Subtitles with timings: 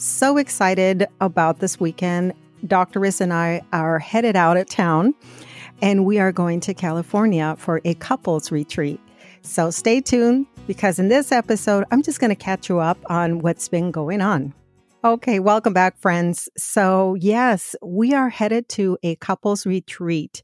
[0.00, 2.32] So excited about this weekend.
[2.66, 3.00] Dr.
[3.00, 5.14] Riz and I are headed out of town
[5.82, 8.98] and we are going to California for a couples retreat.
[9.42, 13.40] So stay tuned because in this episode, I'm just going to catch you up on
[13.40, 14.54] what's been going on.
[15.04, 16.48] Okay, welcome back, friends.
[16.56, 20.42] So, yes, we are headed to a couples retreat,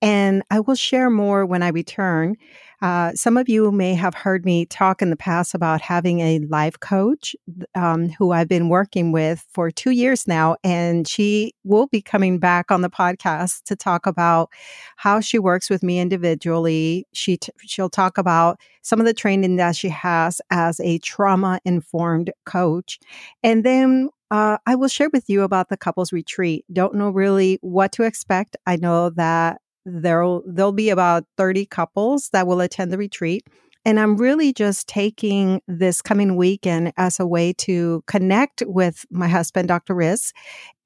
[0.00, 2.36] and I will share more when I return.
[2.80, 6.38] Uh, some of you may have heard me talk in the past about having a
[6.48, 7.34] life coach
[7.74, 12.38] um, who I've been working with for two years now, and she will be coming
[12.38, 14.50] back on the podcast to talk about
[14.96, 17.06] how she works with me individually.
[17.12, 21.58] She t- she'll talk about some of the training that she has as a trauma
[21.64, 23.00] informed coach,
[23.42, 26.64] and then uh, I will share with you about the couples retreat.
[26.72, 28.56] Don't know really what to expect.
[28.66, 33.44] I know that there'll there'll be about 30 couples that will attend the retreat
[33.88, 39.28] and I'm really just taking this coming weekend as a way to connect with my
[39.28, 39.94] husband, Dr.
[39.94, 40.34] Riz,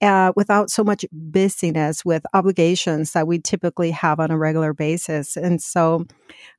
[0.00, 5.36] uh, without so much busyness with obligations that we typically have on a regular basis.
[5.36, 6.06] And so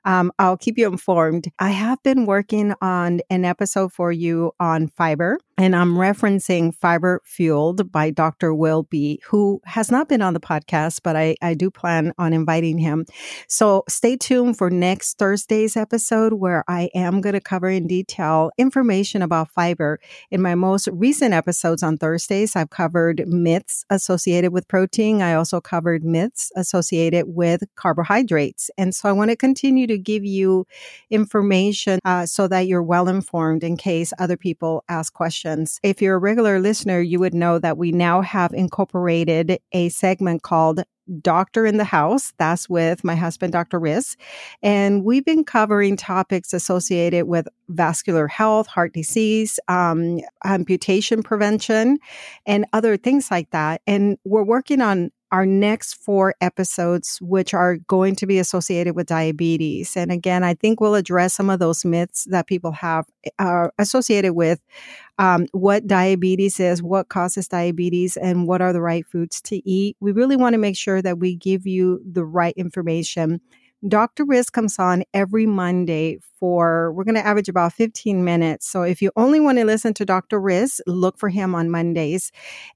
[0.05, 1.47] um, I'll keep you informed.
[1.59, 7.21] I have been working on an episode for you on fiber, and I'm referencing Fiber
[7.25, 8.53] Fueled by Dr.
[8.53, 12.33] Will B, who has not been on the podcast, but I, I do plan on
[12.33, 13.05] inviting him.
[13.47, 18.51] So stay tuned for next Thursday's episode, where I am going to cover in detail
[18.57, 19.99] information about fiber.
[20.31, 25.21] In my most recent episodes on Thursdays, I've covered myths associated with protein.
[25.21, 28.71] I also covered myths associated with carbohydrates.
[28.77, 30.65] And so I want to continue to give you
[31.09, 35.79] information uh, so that you're well informed in case other people ask questions.
[35.83, 40.43] If you're a regular listener, you would know that we now have incorporated a segment
[40.43, 40.83] called
[41.21, 42.33] Doctor in the House.
[42.37, 43.79] That's with my husband, Dr.
[43.79, 44.15] Riz.
[44.61, 51.99] And we've been covering topics associated with vascular health, heart disease, um, amputation prevention,
[52.45, 53.81] and other things like that.
[53.85, 59.07] And we're working on our next four episodes, which are going to be associated with
[59.07, 59.97] diabetes.
[59.97, 63.07] And again, I think we'll address some of those myths that people have
[63.39, 64.59] uh, associated with
[65.17, 69.97] um, what diabetes is, what causes diabetes, and what are the right foods to eat.
[69.99, 73.41] We really want to make sure that we give you the right information
[73.87, 74.23] Dr.
[74.23, 78.67] Riz comes on every Monday for, we're going to average about 15 minutes.
[78.67, 80.39] So if you only want to listen to Dr.
[80.39, 82.31] Riz, look for him on Mondays.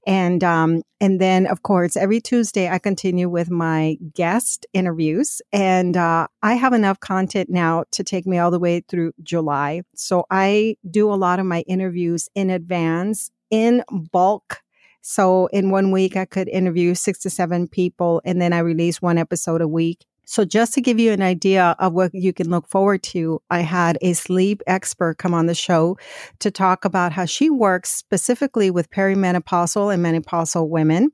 [0.06, 5.96] And, um, and then of course, every Tuesday I continue with my guest interviews and,
[5.96, 9.82] uh, I have enough content now to take me all the way through July.
[9.94, 14.62] So I do a lot of my interviews in advance in bulk
[15.00, 19.00] so in one week, I could interview six to seven people, and then I release
[19.00, 20.04] one episode a week.
[20.30, 23.60] So just to give you an idea of what you can look forward to, I
[23.60, 25.96] had a sleep expert come on the show
[26.40, 31.12] to talk about how she works specifically with perimenopausal and menopausal women.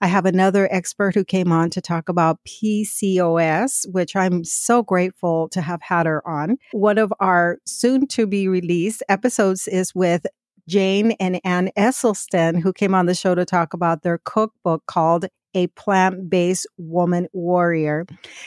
[0.00, 5.48] I have another expert who came on to talk about PCOS, which I'm so grateful
[5.50, 6.56] to have had her on.
[6.72, 10.26] One of our soon to be released episodes is with
[10.68, 15.26] Jane and Ann Esselstyn, who came on the show to talk about their cookbook called
[15.56, 18.06] a plant based woman warrior.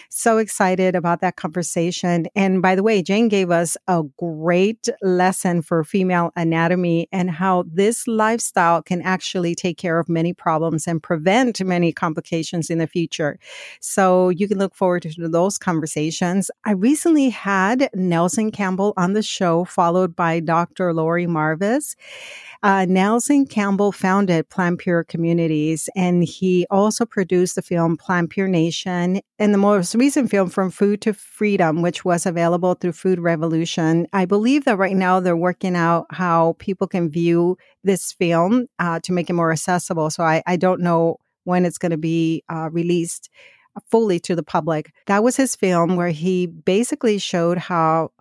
[0.09, 2.27] So excited about that conversation.
[2.35, 7.65] And by the way, Jane gave us a great lesson for female anatomy and how
[7.67, 12.87] this lifestyle can actually take care of many problems and prevent many complications in the
[12.87, 13.39] future.
[13.81, 16.51] So you can look forward to those conversations.
[16.63, 20.93] I recently had Nelson Campbell on the show, followed by Dr.
[20.93, 21.95] Lori Marbas.
[22.61, 28.49] Uh, Nelson Campbell founded Plant Pure Communities, and he also produced the film Plant Pure
[28.49, 33.19] Nation and the most recent film From Food to Freedom, which was available through Food
[33.19, 34.07] Revolution.
[34.13, 38.99] I believe that right now they're working out how people can view this film uh,
[39.01, 40.09] to make it more accessible.
[40.09, 43.29] So I, I don't know when it's going to be uh, released
[43.89, 44.91] fully to the public.
[45.07, 48.11] That was his film where he basically showed how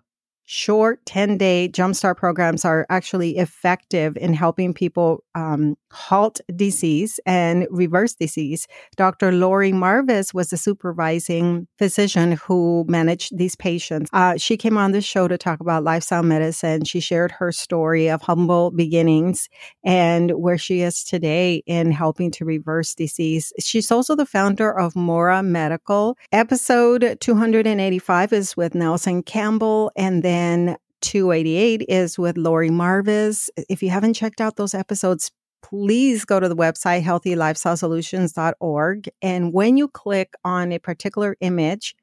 [0.51, 7.67] short 10 day jumpstart programs are actually effective in helping people um, halt disease and
[7.69, 8.67] reverse disease.
[8.95, 9.31] Dr.
[9.31, 14.09] Lori Marbas was the supervising physician who managed these patients.
[14.13, 16.83] Uh, she came on the show to talk about lifestyle medicine.
[16.85, 19.49] She shared her story of humble beginnings
[19.83, 23.53] and where she is today in helping to reverse disease.
[23.59, 26.17] She's also the founder of Mora Medical.
[26.31, 33.49] Episode 285 is with Nelson Campbell and then then 288 is with Lori Marbas.
[33.69, 35.31] If you haven't checked out those episodes,
[35.61, 39.09] please go to the website healthylifestylesolutions.org.
[39.21, 41.95] And when you click on a particular image,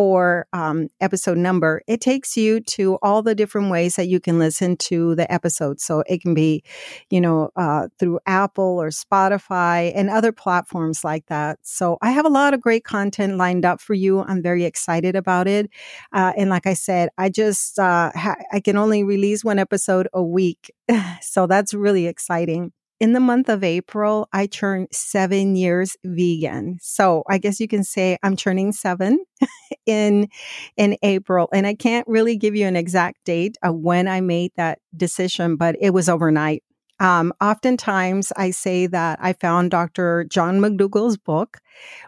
[0.00, 4.38] or um, episode number, it takes you to all the different ways that you can
[4.38, 5.78] listen to the episode.
[5.78, 6.64] So it can be,
[7.10, 11.58] you know, uh, through Apple or Spotify and other platforms like that.
[11.62, 14.22] So I have a lot of great content lined up for you.
[14.22, 15.68] I'm very excited about it.
[16.14, 20.08] Uh, and like I said, I just, uh, ha- I can only release one episode
[20.14, 20.72] a week.
[21.20, 26.78] so that's really exciting in the month of April, I turned seven years vegan.
[26.82, 29.24] So I guess you can say I'm turning seven
[29.86, 30.28] in
[30.76, 31.48] in April.
[31.52, 35.56] And I can't really give you an exact date of when I made that decision,
[35.56, 36.62] but it was overnight.
[37.00, 40.26] Um, oftentimes, I say that I found Dr.
[40.28, 41.56] John McDougall's book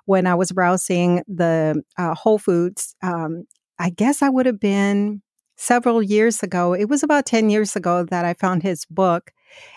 [0.04, 2.94] when I was browsing the uh, Whole Foods.
[3.02, 3.44] Um,
[3.78, 5.22] I guess I would have been
[5.56, 6.74] several years ago.
[6.74, 9.32] It was about 10 years ago that I found his book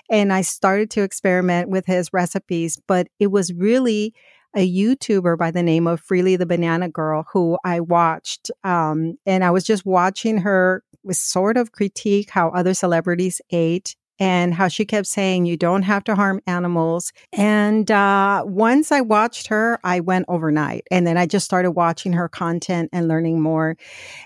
[0.09, 4.13] and I started to experiment with his recipes, but it was really
[4.55, 8.49] a YouTuber by the name of Freelee the Banana Girl who I watched.
[8.63, 13.95] Um, and I was just watching her with sort of critique how other celebrities ate
[14.19, 17.11] and how she kept saying you don't have to harm animals.
[17.33, 22.13] And uh, once I watched her, I went overnight, and then I just started watching
[22.13, 23.77] her content and learning more.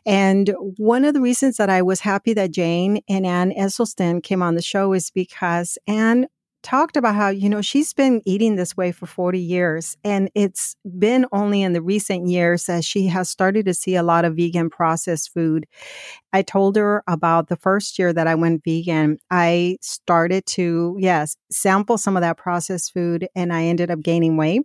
[0.05, 4.41] And one of the reasons that I was happy that Jane and Ann Esselstyn came
[4.41, 6.27] on the show is because Ann
[6.63, 9.97] talked about how, you know, she's been eating this way for 40 years.
[10.03, 14.03] And it's been only in the recent years that she has started to see a
[14.03, 15.65] lot of vegan processed food.
[16.33, 19.17] I told her about the first year that I went vegan.
[19.31, 24.37] I started to, yes, sample some of that processed food and I ended up gaining
[24.37, 24.61] weight.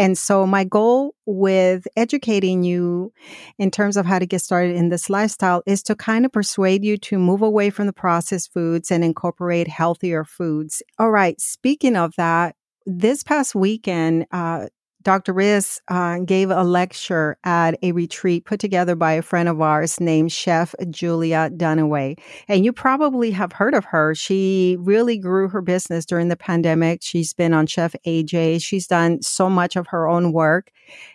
[0.00, 3.12] And so, my goal with educating you
[3.58, 6.82] in terms of how to get started in this lifestyle is to kind of persuade
[6.82, 10.82] you to move away from the processed foods and incorporate healthier foods.
[10.98, 11.38] All right.
[11.38, 12.56] Speaking of that,
[12.86, 14.68] this past weekend, uh,
[15.02, 15.32] Dr.
[15.32, 19.98] Riz uh, gave a lecture at a retreat put together by a friend of ours
[19.98, 22.18] named Chef Julia Dunaway.
[22.48, 24.14] And you probably have heard of her.
[24.14, 27.00] She really grew her business during the pandemic.
[27.02, 28.62] She's been on Chef AJ.
[28.62, 30.70] She's done so much of her own work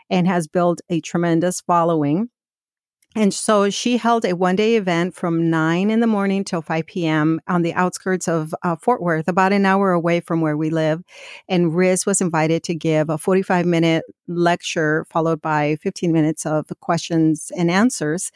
[0.10, 2.30] and has built a tremendous following.
[3.18, 6.86] And so she held a one day event from 9 in the morning till 5
[6.86, 7.40] p.m.
[7.48, 11.02] on the outskirts of uh, Fort Worth, about an hour away from where we live.
[11.48, 16.68] And Riz was invited to give a 45 minute lecture followed by 15 minutes of
[16.82, 18.32] questions and answers.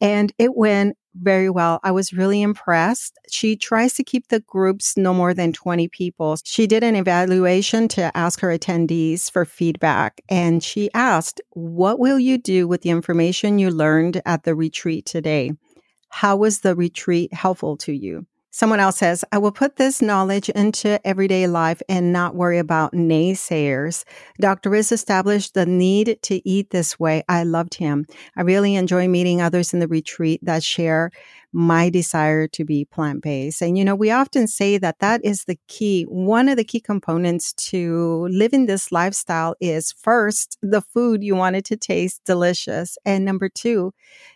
[0.00, 1.80] And it went very well.
[1.82, 3.18] I was really impressed.
[3.30, 6.36] She tries to keep the groups no more than 20 people.
[6.44, 10.20] She did an evaluation to ask her attendees for feedback.
[10.28, 15.06] And she asked, What will you do with the information you learned at the retreat
[15.06, 15.52] today?
[16.08, 18.26] How was the retreat helpful to you?
[18.56, 22.94] Someone else says, I will put this knowledge into everyday life and not worry about
[22.94, 24.04] naysayers.
[24.40, 24.70] Dr.
[24.70, 27.22] Riz established the need to eat this way.
[27.28, 28.06] I loved him.
[28.34, 31.10] I really enjoy meeting others in the retreat that share
[31.56, 33.62] my desire to be plant based.
[33.62, 36.02] And, you know, we often say that that is the key.
[36.02, 41.56] One of the key components to living this lifestyle is first, the food you want
[41.56, 42.98] it to taste delicious.
[43.06, 43.94] And number two,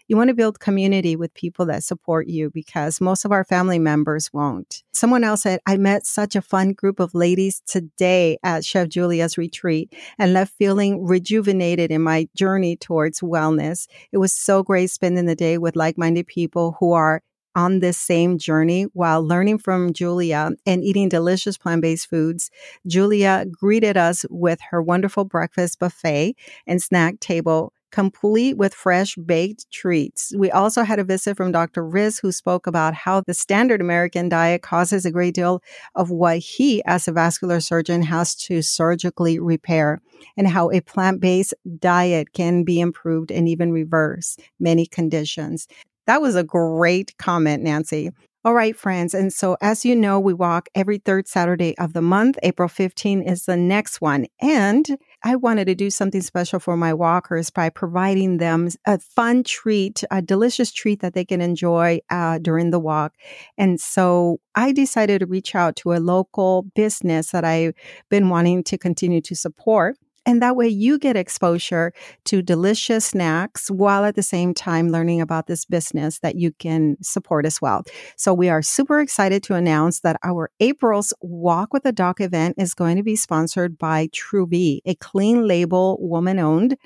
[0.08, 3.78] you want to build community with people that support you because most of our family
[3.78, 4.82] members won't.
[4.92, 9.38] Someone else said, I met such a fun group of ladies today at Chef Julia's
[9.38, 13.86] retreat and left feeling rejuvenated in my journey towards wellness.
[14.10, 17.09] It was so great spending the day with like minded people who are
[17.54, 22.50] on this same journey while learning from Julia and eating delicious plant based foods.
[22.86, 26.36] Julia greeted us with her wonderful breakfast buffet
[26.66, 30.32] and snack table complete with fresh baked treats.
[30.36, 31.84] We also had a visit from Dr.
[31.84, 35.62] Riz, who spoke about how the standard American diet causes a great deal
[35.94, 40.00] of what he, as a vascular surgeon, has to surgically repair,
[40.36, 45.66] and how a plant based diet can be improved and even reverse many conditions.
[46.10, 48.10] That was a great comment, Nancy.
[48.44, 49.14] All right, friends.
[49.14, 52.36] And so, as you know, we walk every third Saturday of the month.
[52.42, 54.26] April 15 is the next one.
[54.40, 59.44] And I wanted to do something special for my walkers by providing them a fun
[59.44, 63.14] treat, a delicious treat that they can enjoy uh, during the walk.
[63.56, 67.74] And so I decided to reach out to a local business that I've
[68.08, 69.96] been wanting to continue to support.
[70.30, 71.92] And that way you get exposure
[72.26, 76.96] to delicious snacks while at the same time learning about this business that you can
[77.02, 77.82] support as well.
[78.16, 82.54] So we are super excited to announce that our April's Walk with a Doc event
[82.58, 86.76] is going to be sponsored by TrueV, a clean label woman owned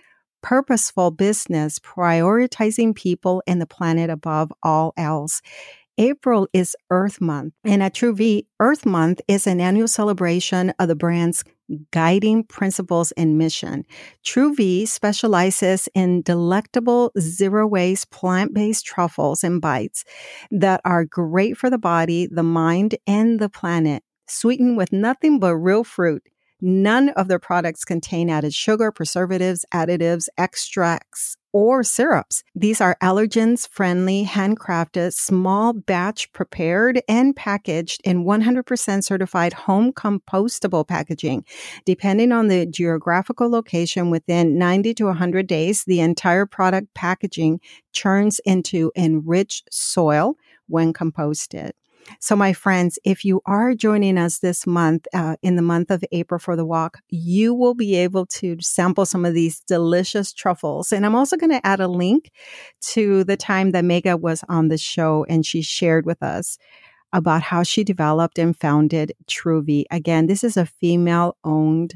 [0.42, 5.42] purposeful business prioritizing people and the planet above all else.
[5.98, 10.96] April is Earth Month, and at TrueV, Earth Month is an annual celebration of the
[10.96, 11.44] brand's
[11.92, 13.84] guiding principles and mission.
[14.24, 20.04] TrueV specializes in delectable zero waste plant based truffles and bites
[20.50, 24.02] that are great for the body, the mind, and the planet.
[24.26, 26.22] Sweetened with nothing but real fruit.
[26.66, 32.42] None of their products contain added sugar, preservatives, additives, extracts, or syrups.
[32.54, 40.88] These are allergens friendly, handcrafted, small batch prepared and packaged in 100% certified home compostable
[40.88, 41.44] packaging.
[41.84, 47.60] Depending on the geographical location, within 90 to 100 days, the entire product packaging
[47.92, 51.72] turns into enriched soil when composted.
[52.20, 56.04] So, my friends, if you are joining us this month, uh, in the month of
[56.12, 60.92] April for the walk, you will be able to sample some of these delicious truffles.
[60.92, 62.30] And I'm also going to add a link
[62.92, 66.58] to the time that Megha was on the show and she shared with us
[67.12, 69.84] about how she developed and founded TrueV.
[69.90, 71.94] Again, this is a female owned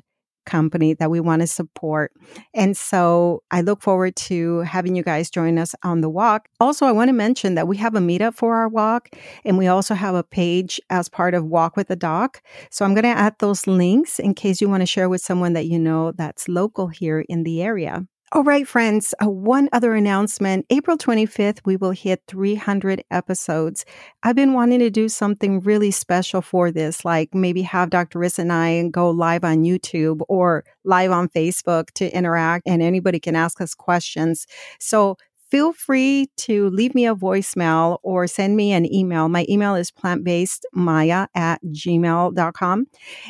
[0.48, 2.12] company that we want to support.
[2.54, 6.48] And so I look forward to having you guys join us on the walk.
[6.58, 9.10] Also, I want to mention that we have a meetup for our walk,
[9.44, 12.42] and we also have a page as part of Walk with the Doc.
[12.70, 15.52] So I'm going to add those links in case you want to share with someone
[15.52, 18.06] that you know that's local here in the area.
[18.30, 20.66] All right, friends, uh, one other announcement.
[20.68, 23.86] April 25th, we will hit 300 episodes.
[24.22, 28.18] I've been wanting to do something really special for this, like maybe have Dr.
[28.18, 33.18] Riz and I go live on YouTube or live on Facebook to interact and anybody
[33.18, 34.46] can ask us questions.
[34.78, 35.16] So
[35.48, 39.28] feel free to leave me a voicemail or send me an email.
[39.28, 42.86] My email is plantbasedmaya at gmail.com.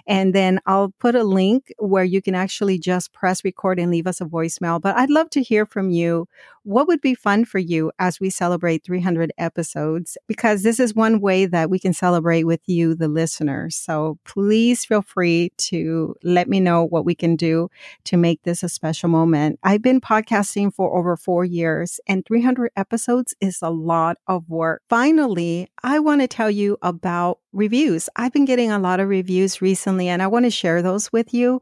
[0.06, 4.06] And then I'll put a link where you can actually just press record and leave
[4.06, 4.80] us a voicemail.
[4.80, 6.26] But I'd love to hear from you.
[6.64, 10.18] What would be fun for you as we celebrate 300 episodes?
[10.26, 13.74] Because this is one way that we can celebrate with you, the listeners.
[13.74, 17.70] So please feel free to let me know what we can do
[18.04, 19.58] to make this a special moment.
[19.62, 24.82] I've been podcasting for over four years and 300 episodes is a lot of work.
[24.88, 28.08] Finally, I want to tell you about reviews.
[28.16, 31.32] I've been getting a lot of reviews recently, and I want to share those with
[31.34, 31.60] you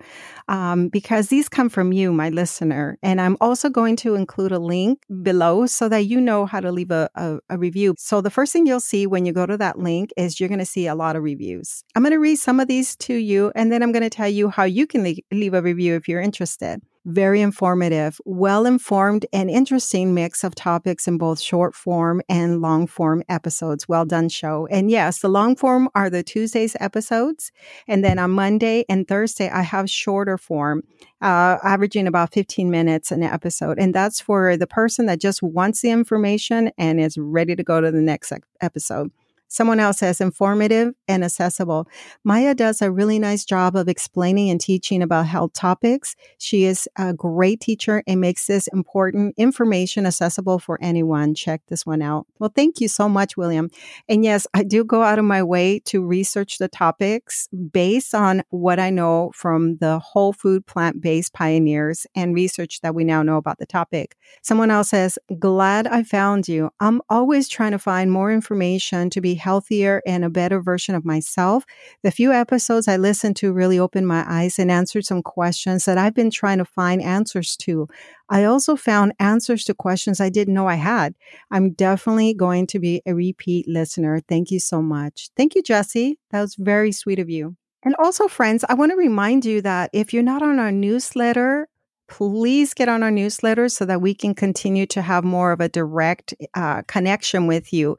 [0.49, 2.99] um, because these come from you, my listener.
[3.03, 6.73] And I'm also going to include a link below so that you know how to
[6.73, 7.95] leave a, a, a review.
[7.99, 10.59] So, the first thing you'll see when you go to that link is you're going
[10.59, 11.85] to see a lot of reviews.
[11.95, 14.29] I'm going to read some of these to you, and then I'm going to tell
[14.29, 19.49] you how you can leave a review if you're interested very informative, well informed, and
[19.49, 23.89] interesting mix of topics in both short form and long form episodes.
[23.89, 24.67] Well done, show.
[24.67, 27.53] And yes, the long form are the Tuesdays episodes.
[27.87, 30.83] And then on Monday and Thursday, I have shorter form,
[31.23, 33.79] uh, averaging about 15 minutes an episode.
[33.79, 37.81] And that's for the person that just wants the information and is ready to go
[37.81, 39.13] to the next episode.
[39.49, 41.89] Someone else says informative and accessible.
[42.25, 46.17] Maya does a really nice job of explaining and teaching about health topics.
[46.39, 51.35] She is a great teacher and makes this important information accessible for anyone.
[51.35, 52.27] Check this one out.
[52.39, 53.71] Well, thank you so much, William.
[54.09, 58.43] And yes, I do go out of my way to research the topics based on
[58.51, 63.23] what I know from the whole food plant based pioneers and research that we now
[63.23, 64.17] know about the topic.
[64.43, 66.71] Someone else says, glad I found you.
[66.81, 71.05] I'm always trying to find more information to be healthier and a better version of
[71.05, 71.65] myself.
[72.03, 75.99] The few episodes I listened to really opened my eyes and answered some questions that
[75.99, 77.89] I've been trying to find answers to.
[78.29, 81.15] I also found answers to questions I didn't know I had.
[81.51, 84.21] I'm definitely going to be a repeat listener.
[84.29, 85.31] Thank you so much.
[85.37, 86.19] Thank you, Jesse.
[86.31, 87.57] That was very sweet of you.
[87.85, 91.69] And also, friends, I want to remind you that if you're not on our newsletter,
[92.09, 95.69] please get on our newsletter so that we can continue to have more of a
[95.69, 97.97] direct uh, connection with you.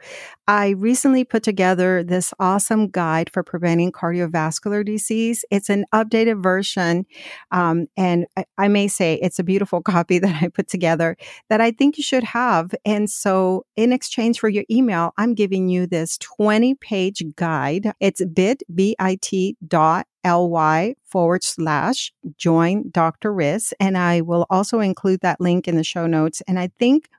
[0.48, 5.44] I recently put together this awesome guide for preventing cardiovascular disease.
[5.52, 7.06] It's an updated version.
[7.52, 11.18] Um, and I, I may say it's a beautiful copy that I put together
[11.50, 12.74] that I think you should have.
[12.86, 17.92] And so, in exchange for your email, I'm giving you this 20 page guide.
[18.00, 23.34] It's bit, B I T dot ly forward slash join Dr.
[23.34, 23.74] Riz.
[23.80, 26.42] And I will also include that link in the show notes.
[26.48, 27.10] And I think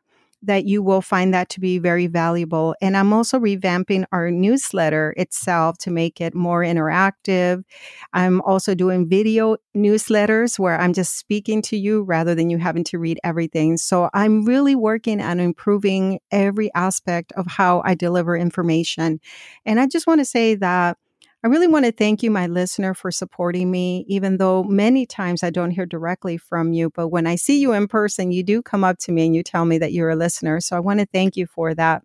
[0.43, 2.75] that you will find that to be very valuable.
[2.81, 7.65] And I'm also revamping our newsletter itself to make it more interactive.
[8.13, 12.85] I'm also doing video newsletters where I'm just speaking to you rather than you having
[12.85, 13.77] to read everything.
[13.79, 19.21] So I'm really working on improving every aspect of how I deliver information.
[19.67, 20.99] And I just want to say that
[21.45, 25.45] I really want to thank you, my listener, for supporting me, even though many times
[25.45, 26.91] I don't hear directly from you.
[26.91, 29.45] But when I see you in person, you do come up to me and you
[29.45, 30.61] tell me that you're a listener.
[30.61, 32.03] So I want to thank you for that.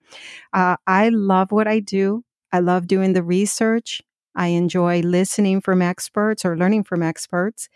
[0.54, 2.24] Uh, I love what I do.
[2.52, 4.02] I love doing the research.
[4.36, 7.70] I enjoy listening from experts or learning from experts.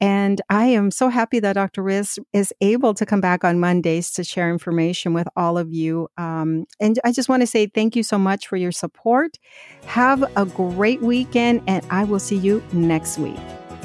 [0.00, 1.82] And I am so happy that Dr.
[1.82, 6.08] Riz is able to come back on Mondays to share information with all of you.
[6.16, 9.38] Um, and I just want to say thank you so much for your support.
[9.84, 13.38] Have a great weekend, and I will see you next week.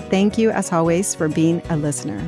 [0.09, 2.25] Thank you, as always, for being a listener.